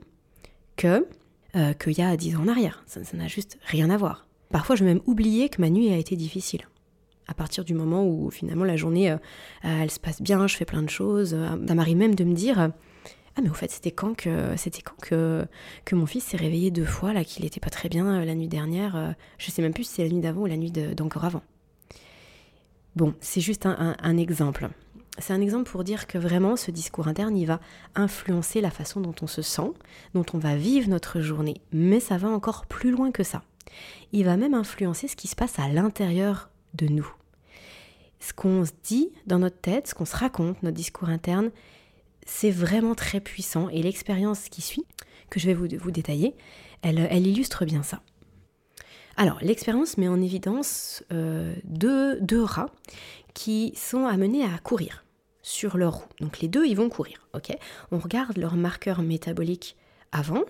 que 0.75 1.07
euh, 1.55 1.71
qu'il 1.73 1.97
y 1.97 2.01
a 2.01 2.17
10 2.17 2.35
ans 2.35 2.41
en 2.41 2.47
arrière. 2.49 2.83
Ça 2.87 2.99
n'a 3.13 3.29
juste 3.29 3.57
rien 3.63 3.89
à 3.89 3.95
voir. 3.95 4.27
Parfois, 4.51 4.75
je 4.75 4.83
vais 4.83 4.93
même 4.93 5.03
oublier 5.05 5.47
que 5.47 5.61
ma 5.61 5.69
nuit 5.69 5.89
a 5.89 5.97
été 5.97 6.17
difficile. 6.17 6.67
À 7.29 7.33
partir 7.33 7.63
du 7.63 7.73
moment 7.73 8.05
où 8.05 8.29
finalement 8.31 8.65
la 8.65 8.75
journée, 8.75 9.11
euh, 9.11 9.17
elle 9.63 9.91
se 9.91 9.99
passe 9.99 10.21
bien, 10.21 10.45
je 10.47 10.57
fais 10.57 10.65
plein 10.65 10.83
de 10.83 10.89
choses. 10.89 11.29
ça 11.29 11.75
m'arrive 11.75 11.97
même 11.97 12.15
de 12.15 12.25
me 12.25 12.33
dire, 12.33 12.71
ah 13.37 13.41
mais 13.41 13.49
au 13.49 13.53
fait 13.53 13.69
c'était 13.69 13.91
quand 13.91 14.15
que 14.15 14.55
c'était 14.57 14.81
quand 14.81 14.99
que, 14.99 15.45
que 15.85 15.95
mon 15.95 16.05
fils 16.05 16.23
s'est 16.23 16.37
réveillé 16.37 16.71
deux 16.71 16.85
fois 16.85 17.13
là 17.13 17.23
qu'il 17.23 17.45
était 17.45 17.59
pas 17.59 17.69
très 17.69 17.87
bien 17.89 18.25
la 18.25 18.35
nuit 18.35 18.47
dernière 18.47 19.15
je 19.37 19.51
sais 19.51 19.61
même 19.61 19.73
plus 19.73 19.83
si 19.83 19.95
c'est 19.95 20.03
la 20.03 20.09
nuit 20.09 20.21
d'avant 20.21 20.41
ou 20.41 20.45
la 20.47 20.57
nuit 20.57 20.71
d'encore 20.71 21.25
avant 21.25 21.43
bon 22.95 23.13
c'est 23.21 23.41
juste 23.41 23.65
un 23.65 24.17
exemple 24.17 24.69
c'est 25.19 25.33
un 25.33 25.41
exemple 25.41 25.69
pour 25.69 25.83
dire 25.83 26.07
que 26.07 26.17
vraiment 26.17 26.55
ce 26.55 26.71
discours 26.71 27.07
interne, 27.07 27.35
il 27.35 27.47
va 27.47 27.59
influencer 27.95 28.61
la 28.61 28.69
façon 28.69 29.01
dont 29.01 29.15
on 29.21 29.27
se 29.27 29.41
sent, 29.41 29.71
dont 30.13 30.25
on 30.33 30.37
va 30.37 30.55
vivre 30.55 30.89
notre 30.89 31.21
journée. 31.21 31.61
Mais 31.71 31.99
ça 31.99 32.17
va 32.17 32.29
encore 32.29 32.65
plus 32.65 32.91
loin 32.91 33.11
que 33.11 33.23
ça. 33.23 33.41
Il 34.11 34.25
va 34.25 34.37
même 34.37 34.53
influencer 34.53 35.07
ce 35.07 35.15
qui 35.15 35.27
se 35.27 35.35
passe 35.35 35.59
à 35.59 35.67
l'intérieur 35.67 36.49
de 36.75 36.87
nous. 36.87 37.11
Ce 38.19 38.33
qu'on 38.33 38.65
se 38.65 38.71
dit 38.83 39.09
dans 39.25 39.39
notre 39.39 39.59
tête, 39.59 39.87
ce 39.87 39.95
qu'on 39.95 40.05
se 40.05 40.15
raconte, 40.15 40.61
notre 40.63 40.77
discours 40.77 41.09
interne, 41.09 41.51
c'est 42.27 42.51
vraiment 42.51 42.93
très 42.93 43.19
puissant. 43.19 43.69
Et 43.69 43.81
l'expérience 43.81 44.49
qui 44.49 44.61
suit, 44.61 44.85
que 45.29 45.39
je 45.39 45.47
vais 45.47 45.53
vous, 45.53 45.91
détailler, 45.91 46.35
elle, 46.81 47.25
illustre 47.25 47.65
bien 47.65 47.83
ça. 47.83 48.01
Alors, 49.15 49.39
l'expérience 49.41 49.97
met 49.97 50.07
en 50.07 50.21
évidence 50.21 51.03
euh, 51.11 51.55
deux, 51.63 52.43
rats 52.43 52.69
qui 53.33 53.73
sont 53.75 54.05
amenés 54.05 54.43
à 54.43 54.57
courir 54.59 55.05
sur 55.41 55.77
leur 55.77 55.93
roue. 55.93 56.09
Donc 56.19 56.39
les 56.39 56.47
deux, 56.47 56.65
ils 56.65 56.75
vont 56.75 56.89
courir, 56.89 57.27
ok? 57.33 57.55
On 57.91 57.99
regarde 57.99 58.37
leur 58.37 58.55
marqueur 58.55 59.01
métabolique 59.01 59.77
avant, 60.11 60.43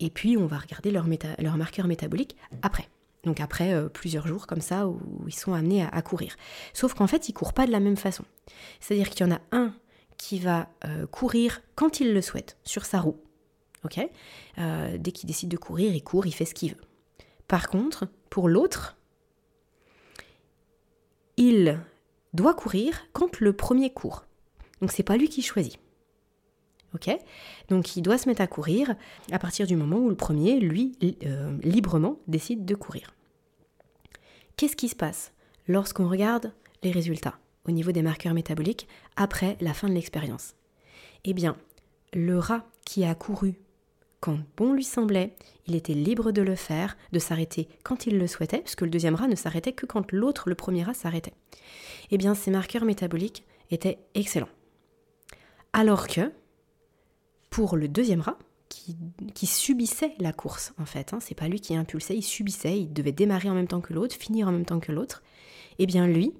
et 0.00 0.08
puis 0.08 0.36
on 0.36 0.46
va 0.46 0.58
regarder 0.58 0.90
leur, 0.90 1.06
leur 1.38 1.56
marqueur 1.56 1.86
métabolique 1.86 2.36
après. 2.62 2.88
Donc 3.24 3.40
après 3.40 3.72
euh, 3.72 3.88
plusieurs 3.88 4.26
jours 4.26 4.46
comme 4.46 4.60
ça 4.60 4.86
où 4.86 5.00
ils 5.26 5.34
sont 5.34 5.52
amenés 5.52 5.84
à, 5.84 6.02
courir. 6.02 6.36
Sauf 6.72 6.94
qu'en 6.94 7.06
fait, 7.06 7.28
ils 7.28 7.32
courent 7.32 7.54
pas 7.54 7.66
de 7.66 7.72
la 7.72 7.80
même 7.80 7.96
façon. 7.96 8.24
C'est-à-dire 8.80 9.10
qu'il 9.10 9.26
y 9.26 9.30
en 9.30 9.34
a 9.34 9.40
un 9.52 9.74
qui 10.16 10.38
va 10.38 10.68
euh, 10.84 11.06
courir 11.06 11.60
quand 11.74 12.00
il 12.00 12.12
le 12.12 12.22
souhaite, 12.22 12.56
sur 12.64 12.84
sa 12.84 13.00
roue. 13.00 13.18
ok? 13.84 14.00
Euh, 14.58 14.96
Dès 14.98 15.12
qu'il 15.12 15.26
décide 15.26 15.48
de 15.48 15.56
courir, 15.56 15.94
il 15.94 16.02
court, 16.02 16.26
il 16.26 16.32
fait 16.32 16.44
ce 16.44 16.54
qu'il 16.54 16.72
veut. 16.72 16.80
Par 17.48 17.68
contre, 17.68 18.08
pour 18.30 18.48
l'autre, 18.48 18.96
il 21.36 21.78
doit 22.32 22.54
courir 22.54 23.06
quand 23.12 23.40
le 23.40 23.52
premier 23.52 23.92
court. 23.92 24.24
Donc 24.80 24.92
c'est 24.92 25.02
pas 25.02 25.16
lui 25.16 25.28
qui 25.28 25.42
choisit. 25.42 25.78
Ok? 26.94 27.10
Donc 27.68 27.96
il 27.96 28.02
doit 28.02 28.18
se 28.18 28.28
mettre 28.28 28.40
à 28.40 28.46
courir 28.46 28.94
à 29.32 29.38
partir 29.38 29.66
du 29.66 29.76
moment 29.76 29.96
où 29.98 30.08
le 30.08 30.14
premier, 30.14 30.60
lui, 30.60 30.96
euh, 31.24 31.56
librement 31.62 32.18
décide 32.28 32.64
de 32.64 32.74
courir. 32.74 33.14
Qu'est-ce 34.56 34.76
qui 34.76 34.88
se 34.88 34.96
passe 34.96 35.32
lorsqu'on 35.66 36.08
regarde 36.08 36.52
les 36.82 36.92
résultats? 36.92 37.38
Au 37.66 37.70
niveau 37.70 37.92
des 37.92 38.02
marqueurs 38.02 38.34
métaboliques 38.34 38.88
après 39.16 39.56
la 39.60 39.74
fin 39.74 39.88
de 39.88 39.94
l'expérience 39.94 40.54
Eh 41.24 41.34
bien, 41.34 41.56
le 42.12 42.38
rat 42.38 42.66
qui 42.84 43.04
a 43.04 43.14
couru 43.14 43.58
quand 44.24 44.38
bon 44.56 44.72
lui 44.72 44.84
semblait, 44.84 45.34
il 45.66 45.74
était 45.74 45.92
libre 45.92 46.32
de 46.32 46.40
le 46.40 46.54
faire, 46.54 46.96
de 47.12 47.18
s'arrêter 47.18 47.68
quand 47.82 48.06
il 48.06 48.16
le 48.16 48.26
souhaitait, 48.26 48.60
puisque 48.60 48.80
le 48.80 48.88
deuxième 48.88 49.14
rat 49.14 49.28
ne 49.28 49.34
s'arrêtait 49.34 49.74
que 49.74 49.84
quand 49.84 50.12
l'autre, 50.12 50.48
le 50.48 50.54
premier 50.54 50.82
rat, 50.82 50.94
s'arrêtait. 50.94 51.34
Eh 52.10 52.16
bien, 52.16 52.34
ces 52.34 52.50
marqueurs 52.50 52.86
métaboliques 52.86 53.44
étaient 53.70 53.98
excellents. 54.14 54.48
Alors 55.74 56.06
que, 56.06 56.32
pour 57.50 57.76
le 57.76 57.86
deuxième 57.86 58.22
rat, 58.22 58.38
qui, 59.34 59.46
subissait 59.46 60.14
la 60.18 60.32
course, 60.32 60.72
en 60.78 60.86
fait, 60.86 61.12
hein, 61.12 61.18
c'est 61.20 61.34
pas 61.34 61.48
lui 61.48 61.60
qui 61.60 61.76
impulsait, 61.76 62.16
il 62.16 62.22
subissait, 62.22 62.80
il 62.80 62.94
devait 62.94 63.12
démarrer 63.12 63.50
en 63.50 63.54
même 63.54 63.68
temps 63.68 63.82
que 63.82 63.92
l'autre, 63.92 64.16
finir 64.16 64.48
en 64.48 64.52
même 64.52 64.64
temps 64.64 64.80
que 64.80 64.90
l'autre, 64.90 65.22
eh 65.78 65.84
bien, 65.84 66.06
lui, 66.06 66.32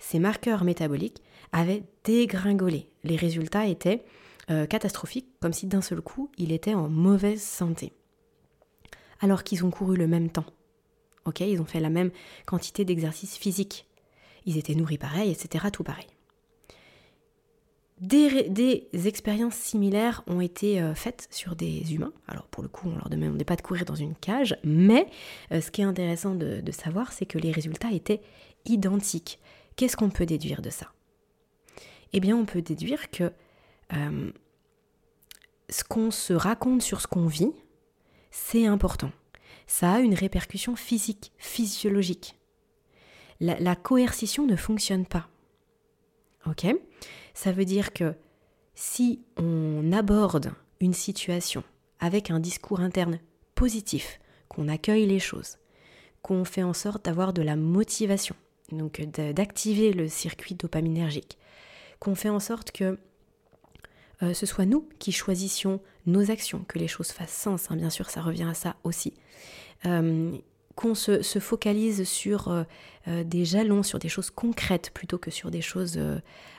ses 0.00 0.18
marqueurs 0.18 0.64
métaboliques 0.64 1.22
avaient 1.52 1.84
dégringolé. 2.02 2.90
Les 3.04 3.16
résultats 3.16 3.66
étaient 3.66 4.04
euh, 4.50 4.66
catastrophique, 4.66 5.28
comme 5.40 5.52
si 5.52 5.66
d'un 5.66 5.82
seul 5.82 6.00
coup 6.00 6.28
il 6.36 6.50
était 6.50 6.74
en 6.74 6.88
mauvaise 6.88 7.42
santé. 7.42 7.92
Alors 9.20 9.44
qu'ils 9.44 9.64
ont 9.64 9.70
couru 9.70 9.96
le 9.96 10.08
même 10.08 10.30
temps. 10.30 10.46
Ils 11.38 11.60
ont 11.60 11.66
fait 11.66 11.80
la 11.80 11.90
même 11.90 12.10
quantité 12.46 12.84
d'exercices 12.84 13.36
physiques. 13.36 13.86
Ils 14.46 14.58
étaient 14.58 14.74
nourris 14.74 14.98
pareil, 14.98 15.30
etc. 15.30 15.66
Tout 15.72 15.84
pareil. 15.84 16.06
Des, 18.00 18.88
expériences 19.06 19.56
similaires 19.56 20.22
ont 20.26 20.40
été 20.40 20.80
euh, 20.80 20.94
faites 20.94 21.28
sur 21.30 21.54
des 21.54 21.94
humains. 21.94 22.12
Alors 22.28 22.46
pour 22.46 22.62
le 22.62 22.68
coup, 22.68 22.88
on 22.88 22.96
leur 22.96 23.10
demandait 23.10 23.44
pas 23.44 23.56
de 23.56 23.62
courir 23.62 23.84
dans 23.84 23.94
une 23.94 24.14
cage, 24.14 24.56
mais 24.64 25.06
euh, 25.52 25.60
ce 25.60 25.70
qui 25.70 25.82
est 25.82 25.84
intéressant 25.84 26.34
de, 26.34 26.62
savoir, 26.72 27.12
c'est 27.12 27.26
que 27.26 27.38
les 27.38 27.52
résultats 27.52 27.92
étaient 27.92 28.22
identiques. 28.64 29.38
Qu'est-ce 29.80 29.96
qu'on 29.96 30.10
peut 30.10 30.26
déduire 30.26 30.60
de 30.60 30.68
ça? 30.68 30.92
Eh 32.12 32.20
bien, 32.20 32.36
on 32.36 32.44
peut 32.44 32.60
déduire 32.60 33.10
que 33.10 33.32
euh, 33.94 34.30
ce 35.70 35.84
qu'on 35.84 36.10
se 36.10 36.34
raconte 36.34 36.82
sur 36.82 37.00
ce 37.00 37.06
qu'on 37.06 37.26
vit, 37.26 37.54
c'est 38.30 38.66
important. 38.66 39.10
Ça 39.66 39.92
a 39.92 40.00
une 40.00 40.12
répercussion 40.12 40.76
physique, 40.76 41.32
physiologique. 41.38 42.38
La, 43.40 43.74
coercition 43.74 44.46
ne 44.46 44.54
fonctionne 44.54 45.06
pas. 45.06 45.30
Ok? 46.44 46.66
Ça 47.32 47.50
veut 47.50 47.64
dire 47.64 47.94
que 47.94 48.14
si 48.74 49.22
on 49.38 49.92
aborde 49.92 50.52
une 50.80 50.92
situation 50.92 51.64
avec 52.00 52.30
un 52.30 52.38
discours 52.38 52.80
interne 52.80 53.18
positif, 53.54 54.20
qu'on 54.50 54.68
accueille 54.68 55.06
les 55.06 55.20
choses, 55.20 55.56
qu'on 56.20 56.44
fait 56.44 56.64
en 56.64 56.74
sorte 56.74 57.06
d'avoir 57.06 57.32
de 57.32 57.40
la 57.40 57.56
motivation, 57.56 58.36
donc 58.72 59.00
d'activer 59.00 59.92
le 59.92 60.08
circuit 60.08 60.54
dopaminergique, 60.54 61.38
qu'on 61.98 62.14
fait 62.14 62.28
en 62.28 62.40
sorte 62.40 62.72
que 62.72 62.98
euh, 64.22 64.34
ce 64.34 64.46
soit 64.46 64.66
nous 64.66 64.88
qui 64.98 65.12
choisissions 65.12 65.80
nos 66.06 66.30
actions, 66.30 66.64
que 66.68 66.78
les 66.78 66.88
choses 66.88 67.10
fassent 67.10 67.32
sens, 67.32 67.70
hein, 67.70 67.76
bien 67.76 67.90
sûr 67.90 68.10
ça 68.10 68.22
revient 68.22 68.48
à 68.50 68.54
ça 68.54 68.76
aussi. 68.84 69.14
Euh, 69.86 70.32
qu'on 70.76 70.94
se, 70.94 71.20
focalise 71.40 72.04
sur 72.04 72.48
euh, 72.48 73.24
des 73.24 73.44
jalons, 73.44 73.82
sur 73.82 73.98
des 73.98 74.08
choses 74.08 74.30
concrètes 74.30 74.90
plutôt 74.94 75.18
que 75.18 75.30
sur 75.30 75.50
des 75.50 75.60
choses 75.60 76.00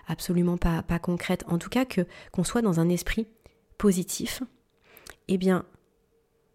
absolument 0.07 0.57
pas, 0.57 0.83
pas, 0.83 0.99
concrètes. 0.99 1.43
En 1.47 1.57
tout 1.57 1.69
cas, 1.69 1.85
que 1.85 2.05
qu'on 2.31 2.43
soit 2.43 2.61
dans 2.61 2.79
un 2.79 2.89
esprit 2.89 3.27
positif, 3.79 4.43
eh 5.27 5.37
bien, 5.37 5.65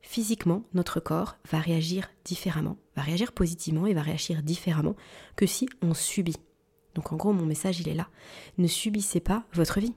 physiquement, 0.06 0.62
notre 0.72 1.00
corps 1.00 1.36
va 1.50 1.58
réagir 1.58 2.08
différemment, 2.24 2.76
va 2.94 3.02
réagir 3.02 3.32
positivement 3.32 3.86
et 3.86 3.92
va 3.92 4.02
réagir 4.02 4.42
différemment 4.42 4.94
que 5.34 5.46
si 5.46 5.68
on 5.82 5.94
subit. 5.94 6.36
Donc 6.94 7.12
en 7.12 7.16
gros, 7.16 7.32
mon 7.32 7.44
message, 7.44 7.80
il 7.80 7.88
est 7.88 7.94
là. 7.94 8.08
Ne 8.56 8.68
subissez 8.68 9.18
pas 9.18 9.44
votre 9.52 9.80
vie. 9.80 9.94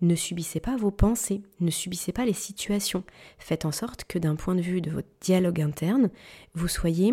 Ne 0.00 0.14
subissez 0.14 0.60
pas 0.60 0.76
vos 0.76 0.92
pensées, 0.92 1.42
ne 1.58 1.72
subissez 1.72 2.12
pas 2.12 2.24
les 2.24 2.32
situations. 2.32 3.02
Faites 3.38 3.64
en 3.64 3.72
sorte 3.72 4.04
que 4.04 4.20
d'un 4.20 4.36
point 4.36 4.54
de 4.54 4.60
vue 4.60 4.80
de 4.80 4.92
votre 4.92 5.08
dialogue 5.20 5.60
interne, 5.60 6.10
vous 6.54 6.68
soyez 6.68 7.12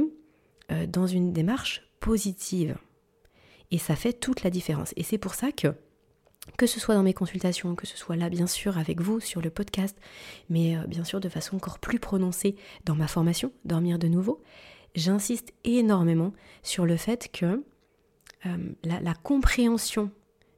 euh, 0.71 0.85
dans 0.85 1.07
une 1.07 1.33
démarche 1.33 1.89
positive. 1.99 2.77
Et 3.71 3.79
ça 3.79 3.95
fait 3.95 4.13
toute 4.13 4.43
la 4.43 4.51
différence. 4.51 4.93
Et 4.95 5.01
c'est 5.01 5.17
pour 5.17 5.33
ça 5.33 5.51
que, 5.51 5.73
que 6.57 6.67
ce 6.67 6.79
soit 6.79 6.95
dans 6.95 7.03
mes 7.03 7.13
consultations, 7.13 7.75
que 7.75 7.87
ce 7.87 7.97
soit 7.97 8.15
là 8.15 8.29
bien 8.29 8.47
sûr 8.47 8.77
avec 8.77 9.01
vous 9.01 9.19
sur 9.19 9.41
le 9.41 9.49
podcast, 9.49 9.97
mais 10.49 10.77
euh, 10.77 10.85
bien 10.87 11.03
sûr 11.03 11.19
de 11.19 11.29
façon 11.29 11.57
encore 11.57 11.79
plus 11.79 11.99
prononcée 11.99 12.55
dans 12.85 12.95
ma 12.95 13.07
formation, 13.07 13.51
Dormir 13.65 13.99
de 13.99 14.07
nouveau, 14.07 14.41
j'insiste 14.95 15.53
énormément 15.63 16.33
sur 16.63 16.85
le 16.85 16.97
fait 16.97 17.29
que 17.31 17.63
euh, 18.45 18.57
la 18.83 19.13
compréhension 19.15 20.11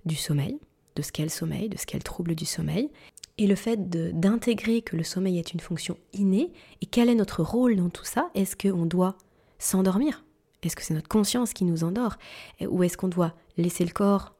du 0.05 0.15
sommeil, 0.15 0.59
de 0.95 1.01
ce 1.01 1.11
qu'est 1.11 1.23
le 1.23 1.29
sommeil, 1.29 1.69
de 1.69 1.77
ce 1.77 1.85
qu'est 1.85 1.97
le 1.97 2.03
trouble 2.03 2.35
du 2.35 2.45
sommeil, 2.45 2.89
et 3.37 3.45
le 3.45 3.55
fait 3.55 3.89
d'intégrer 3.89 4.81
que 4.81 4.95
le 4.95 5.03
sommeil 5.03 5.37
est 5.37 5.53
une 5.53 5.59
fonction 5.59 5.97
innée, 6.13 6.51
et 6.81 6.85
quel 6.87 7.07
est 7.07 7.15
notre 7.15 7.43
rôle 7.43 7.75
dans 7.75 7.89
tout 7.89 8.05
ça 8.05 8.29
Est-ce 8.33 8.55
qu'on 8.55 8.85
doit 8.85 9.15
s'endormir? 9.59 10.23
Est-ce 10.63 10.75
que 10.75 10.83
c'est 10.83 10.95
notre 10.95 11.07
conscience 11.07 11.53
qui 11.53 11.65
nous 11.65 11.83
endort? 11.83 12.17
Ou 12.61 12.83
est-ce 12.83 12.97
qu'on 12.97 13.09
doit 13.09 13.35
laisser 13.57 13.85
le 13.85 13.91
corps, 13.91 14.33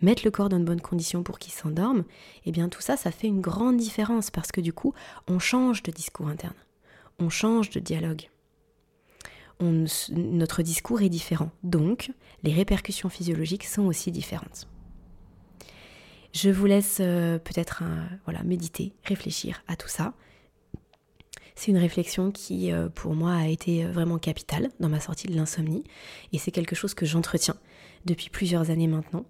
mettre 0.00 0.22
le 0.24 0.30
corps 0.30 0.48
dans 0.48 0.58
de 0.58 0.64
bonnes 0.64 0.80
conditions 0.80 1.22
pour 1.22 1.38
qu'il 1.38 1.52
s'endorme 1.52 2.04
Eh 2.44 2.52
bien 2.52 2.68
tout 2.68 2.80
ça, 2.80 2.96
ça 2.96 3.10
fait 3.10 3.26
une 3.26 3.40
grande 3.40 3.76
différence, 3.76 4.30
parce 4.30 4.52
que 4.52 4.60
du 4.60 4.72
coup, 4.72 4.94
on 5.28 5.38
change 5.38 5.82
de 5.82 5.92
discours 5.92 6.28
interne, 6.28 6.54
on 7.18 7.30
change 7.30 7.70
de 7.70 7.80
dialogue. 7.80 8.28
notre 9.60 10.62
discours 10.62 11.02
est 11.02 11.08
différent, 11.08 11.50
donc 11.62 12.10
les 12.42 12.52
répercussions 12.52 13.08
physiologiques 13.08 13.64
sont 13.64 13.84
aussi 13.84 14.10
différentes. 14.10 14.68
Je 16.32 16.50
vous 16.50 16.66
laisse 16.66 16.98
euh, 17.00 17.38
peut-être 17.38 17.84
voilà, 18.24 18.42
méditer, 18.42 18.92
réfléchir 19.04 19.62
à 19.68 19.76
tout 19.76 19.88
ça. 19.88 20.14
C'est 21.54 21.70
une 21.70 21.78
réflexion 21.78 22.32
qui, 22.32 22.72
euh, 22.72 22.88
pour 22.88 23.14
moi, 23.14 23.32
a 23.34 23.46
été 23.46 23.84
euh, 23.84 23.92
vraiment 23.92 24.18
capitale 24.18 24.70
dans 24.80 24.88
ma 24.88 25.00
sortie 25.00 25.28
de 25.28 25.36
l'insomnie. 25.36 25.84
Et 26.32 26.38
c'est 26.38 26.50
quelque 26.50 26.74
chose 26.74 26.94
que 26.94 27.06
j'entretiens 27.06 27.56
depuis 28.04 28.28
plusieurs 28.28 28.70
années 28.70 28.88
maintenant 28.88 29.24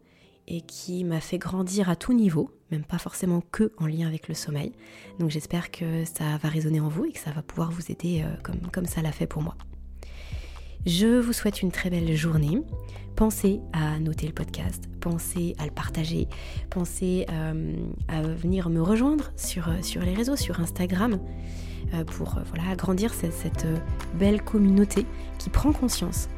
et 0.46 0.60
qui 0.60 1.04
m'a 1.04 1.20
fait 1.20 1.38
grandir 1.38 1.88
à 1.88 1.96
tout 1.96 2.12
niveau, 2.12 2.50
même 2.70 2.84
pas 2.84 2.98
forcément 2.98 3.42
que 3.52 3.72
en 3.78 3.86
lien 3.86 4.06
avec 4.06 4.28
le 4.28 4.34
sommeil. 4.34 4.72
Donc 5.18 5.30
j'espère 5.30 5.70
que 5.70 6.04
ça 6.04 6.36
va 6.42 6.48
résonner 6.48 6.80
en 6.80 6.88
vous 6.88 7.06
et 7.06 7.12
que 7.12 7.18
ça 7.18 7.30
va 7.30 7.42
pouvoir 7.42 7.70
vous 7.70 7.90
aider 7.90 8.24
comme, 8.42 8.60
comme 8.72 8.86
ça 8.86 9.02
l'a 9.02 9.12
fait 9.12 9.26
pour 9.26 9.42
moi. 9.42 9.56
Je 10.86 11.18
vous 11.18 11.32
souhaite 11.32 11.62
une 11.62 11.70
très 11.70 11.88
belle 11.88 12.14
journée. 12.14 12.60
Pensez 13.16 13.60
à 13.72 13.98
noter 14.00 14.26
le 14.26 14.34
podcast, 14.34 14.84
pensez 15.00 15.54
à 15.58 15.64
le 15.64 15.70
partager, 15.70 16.28
pensez 16.68 17.26
euh, 17.30 17.72
à 18.08 18.22
venir 18.22 18.68
me 18.68 18.82
rejoindre 18.82 19.30
sur, 19.36 19.68
euh, 19.68 19.80
sur 19.82 20.02
les 20.02 20.12
réseaux, 20.12 20.36
sur 20.36 20.60
Instagram, 20.60 21.20
euh, 21.94 22.04
pour 22.04 22.40
voilà, 22.48 22.70
agrandir 22.70 23.14
cette, 23.14 23.66
belle 24.18 24.42
communauté 24.42 25.06
qui 25.38 25.48
prend 25.48 25.72
conscience 25.72 26.28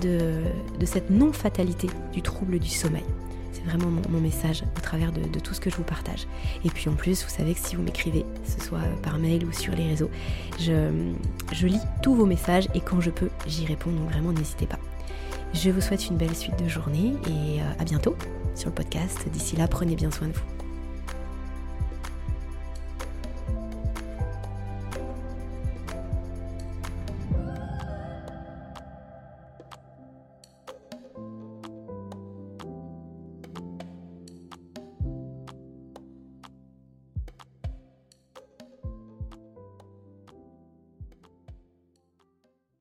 de, 0.00 0.42
de 0.78 0.86
cette 0.86 1.10
non-fatalité 1.10 1.88
du 2.12 2.22
trouble 2.22 2.60
du 2.60 2.70
sommeil. 2.70 3.04
C'est 3.52 3.64
vraiment 3.64 3.88
mon, 4.10 4.20
message 4.20 4.64
au 4.76 4.80
travers 4.80 5.12
de, 5.12 5.38
tout 5.38 5.54
ce 5.54 5.60
que 5.60 5.70
je 5.70 5.76
vous 5.76 5.82
partage. 5.82 6.26
Et 6.64 6.70
puis 6.70 6.88
en 6.88 6.94
plus, 6.94 7.22
vous 7.22 7.30
savez 7.30 7.54
que 7.54 7.60
si 7.60 7.76
vous 7.76 7.82
m'écrivez, 7.82 8.24
ce 8.44 8.64
soit 8.64 8.80
par 9.02 9.18
mail 9.18 9.44
ou 9.44 9.52
sur 9.52 9.74
les 9.74 9.86
réseaux, 9.86 10.10
je, 10.58 11.12
je 11.52 11.66
lis 11.66 11.80
tous 12.02 12.14
vos 12.14 12.26
messages 12.26 12.68
et 12.74 12.80
quand 12.80 13.00
je 13.00 13.10
peux, 13.10 13.30
j'y 13.46 13.66
réponds. 13.66 13.90
Donc 13.90 14.10
vraiment, 14.10 14.32
n'hésitez 14.32 14.66
pas. 14.66 14.78
Je 15.54 15.70
vous 15.70 15.80
souhaite 15.80 16.06
une 16.08 16.16
belle 16.16 16.34
suite 16.34 16.62
de 16.62 16.68
journée 16.68 17.12
et 17.26 17.60
euh, 17.60 17.64
à 17.78 17.84
bientôt 17.84 18.16
sur 18.54 18.70
le 18.70 18.74
podcast. 18.74 19.18
D'ici 19.32 19.56
là, 19.56 19.68
prenez 19.68 19.96
bien 19.96 20.10
soin 20.10 20.28
de 20.28 20.32
vous. 20.32 20.51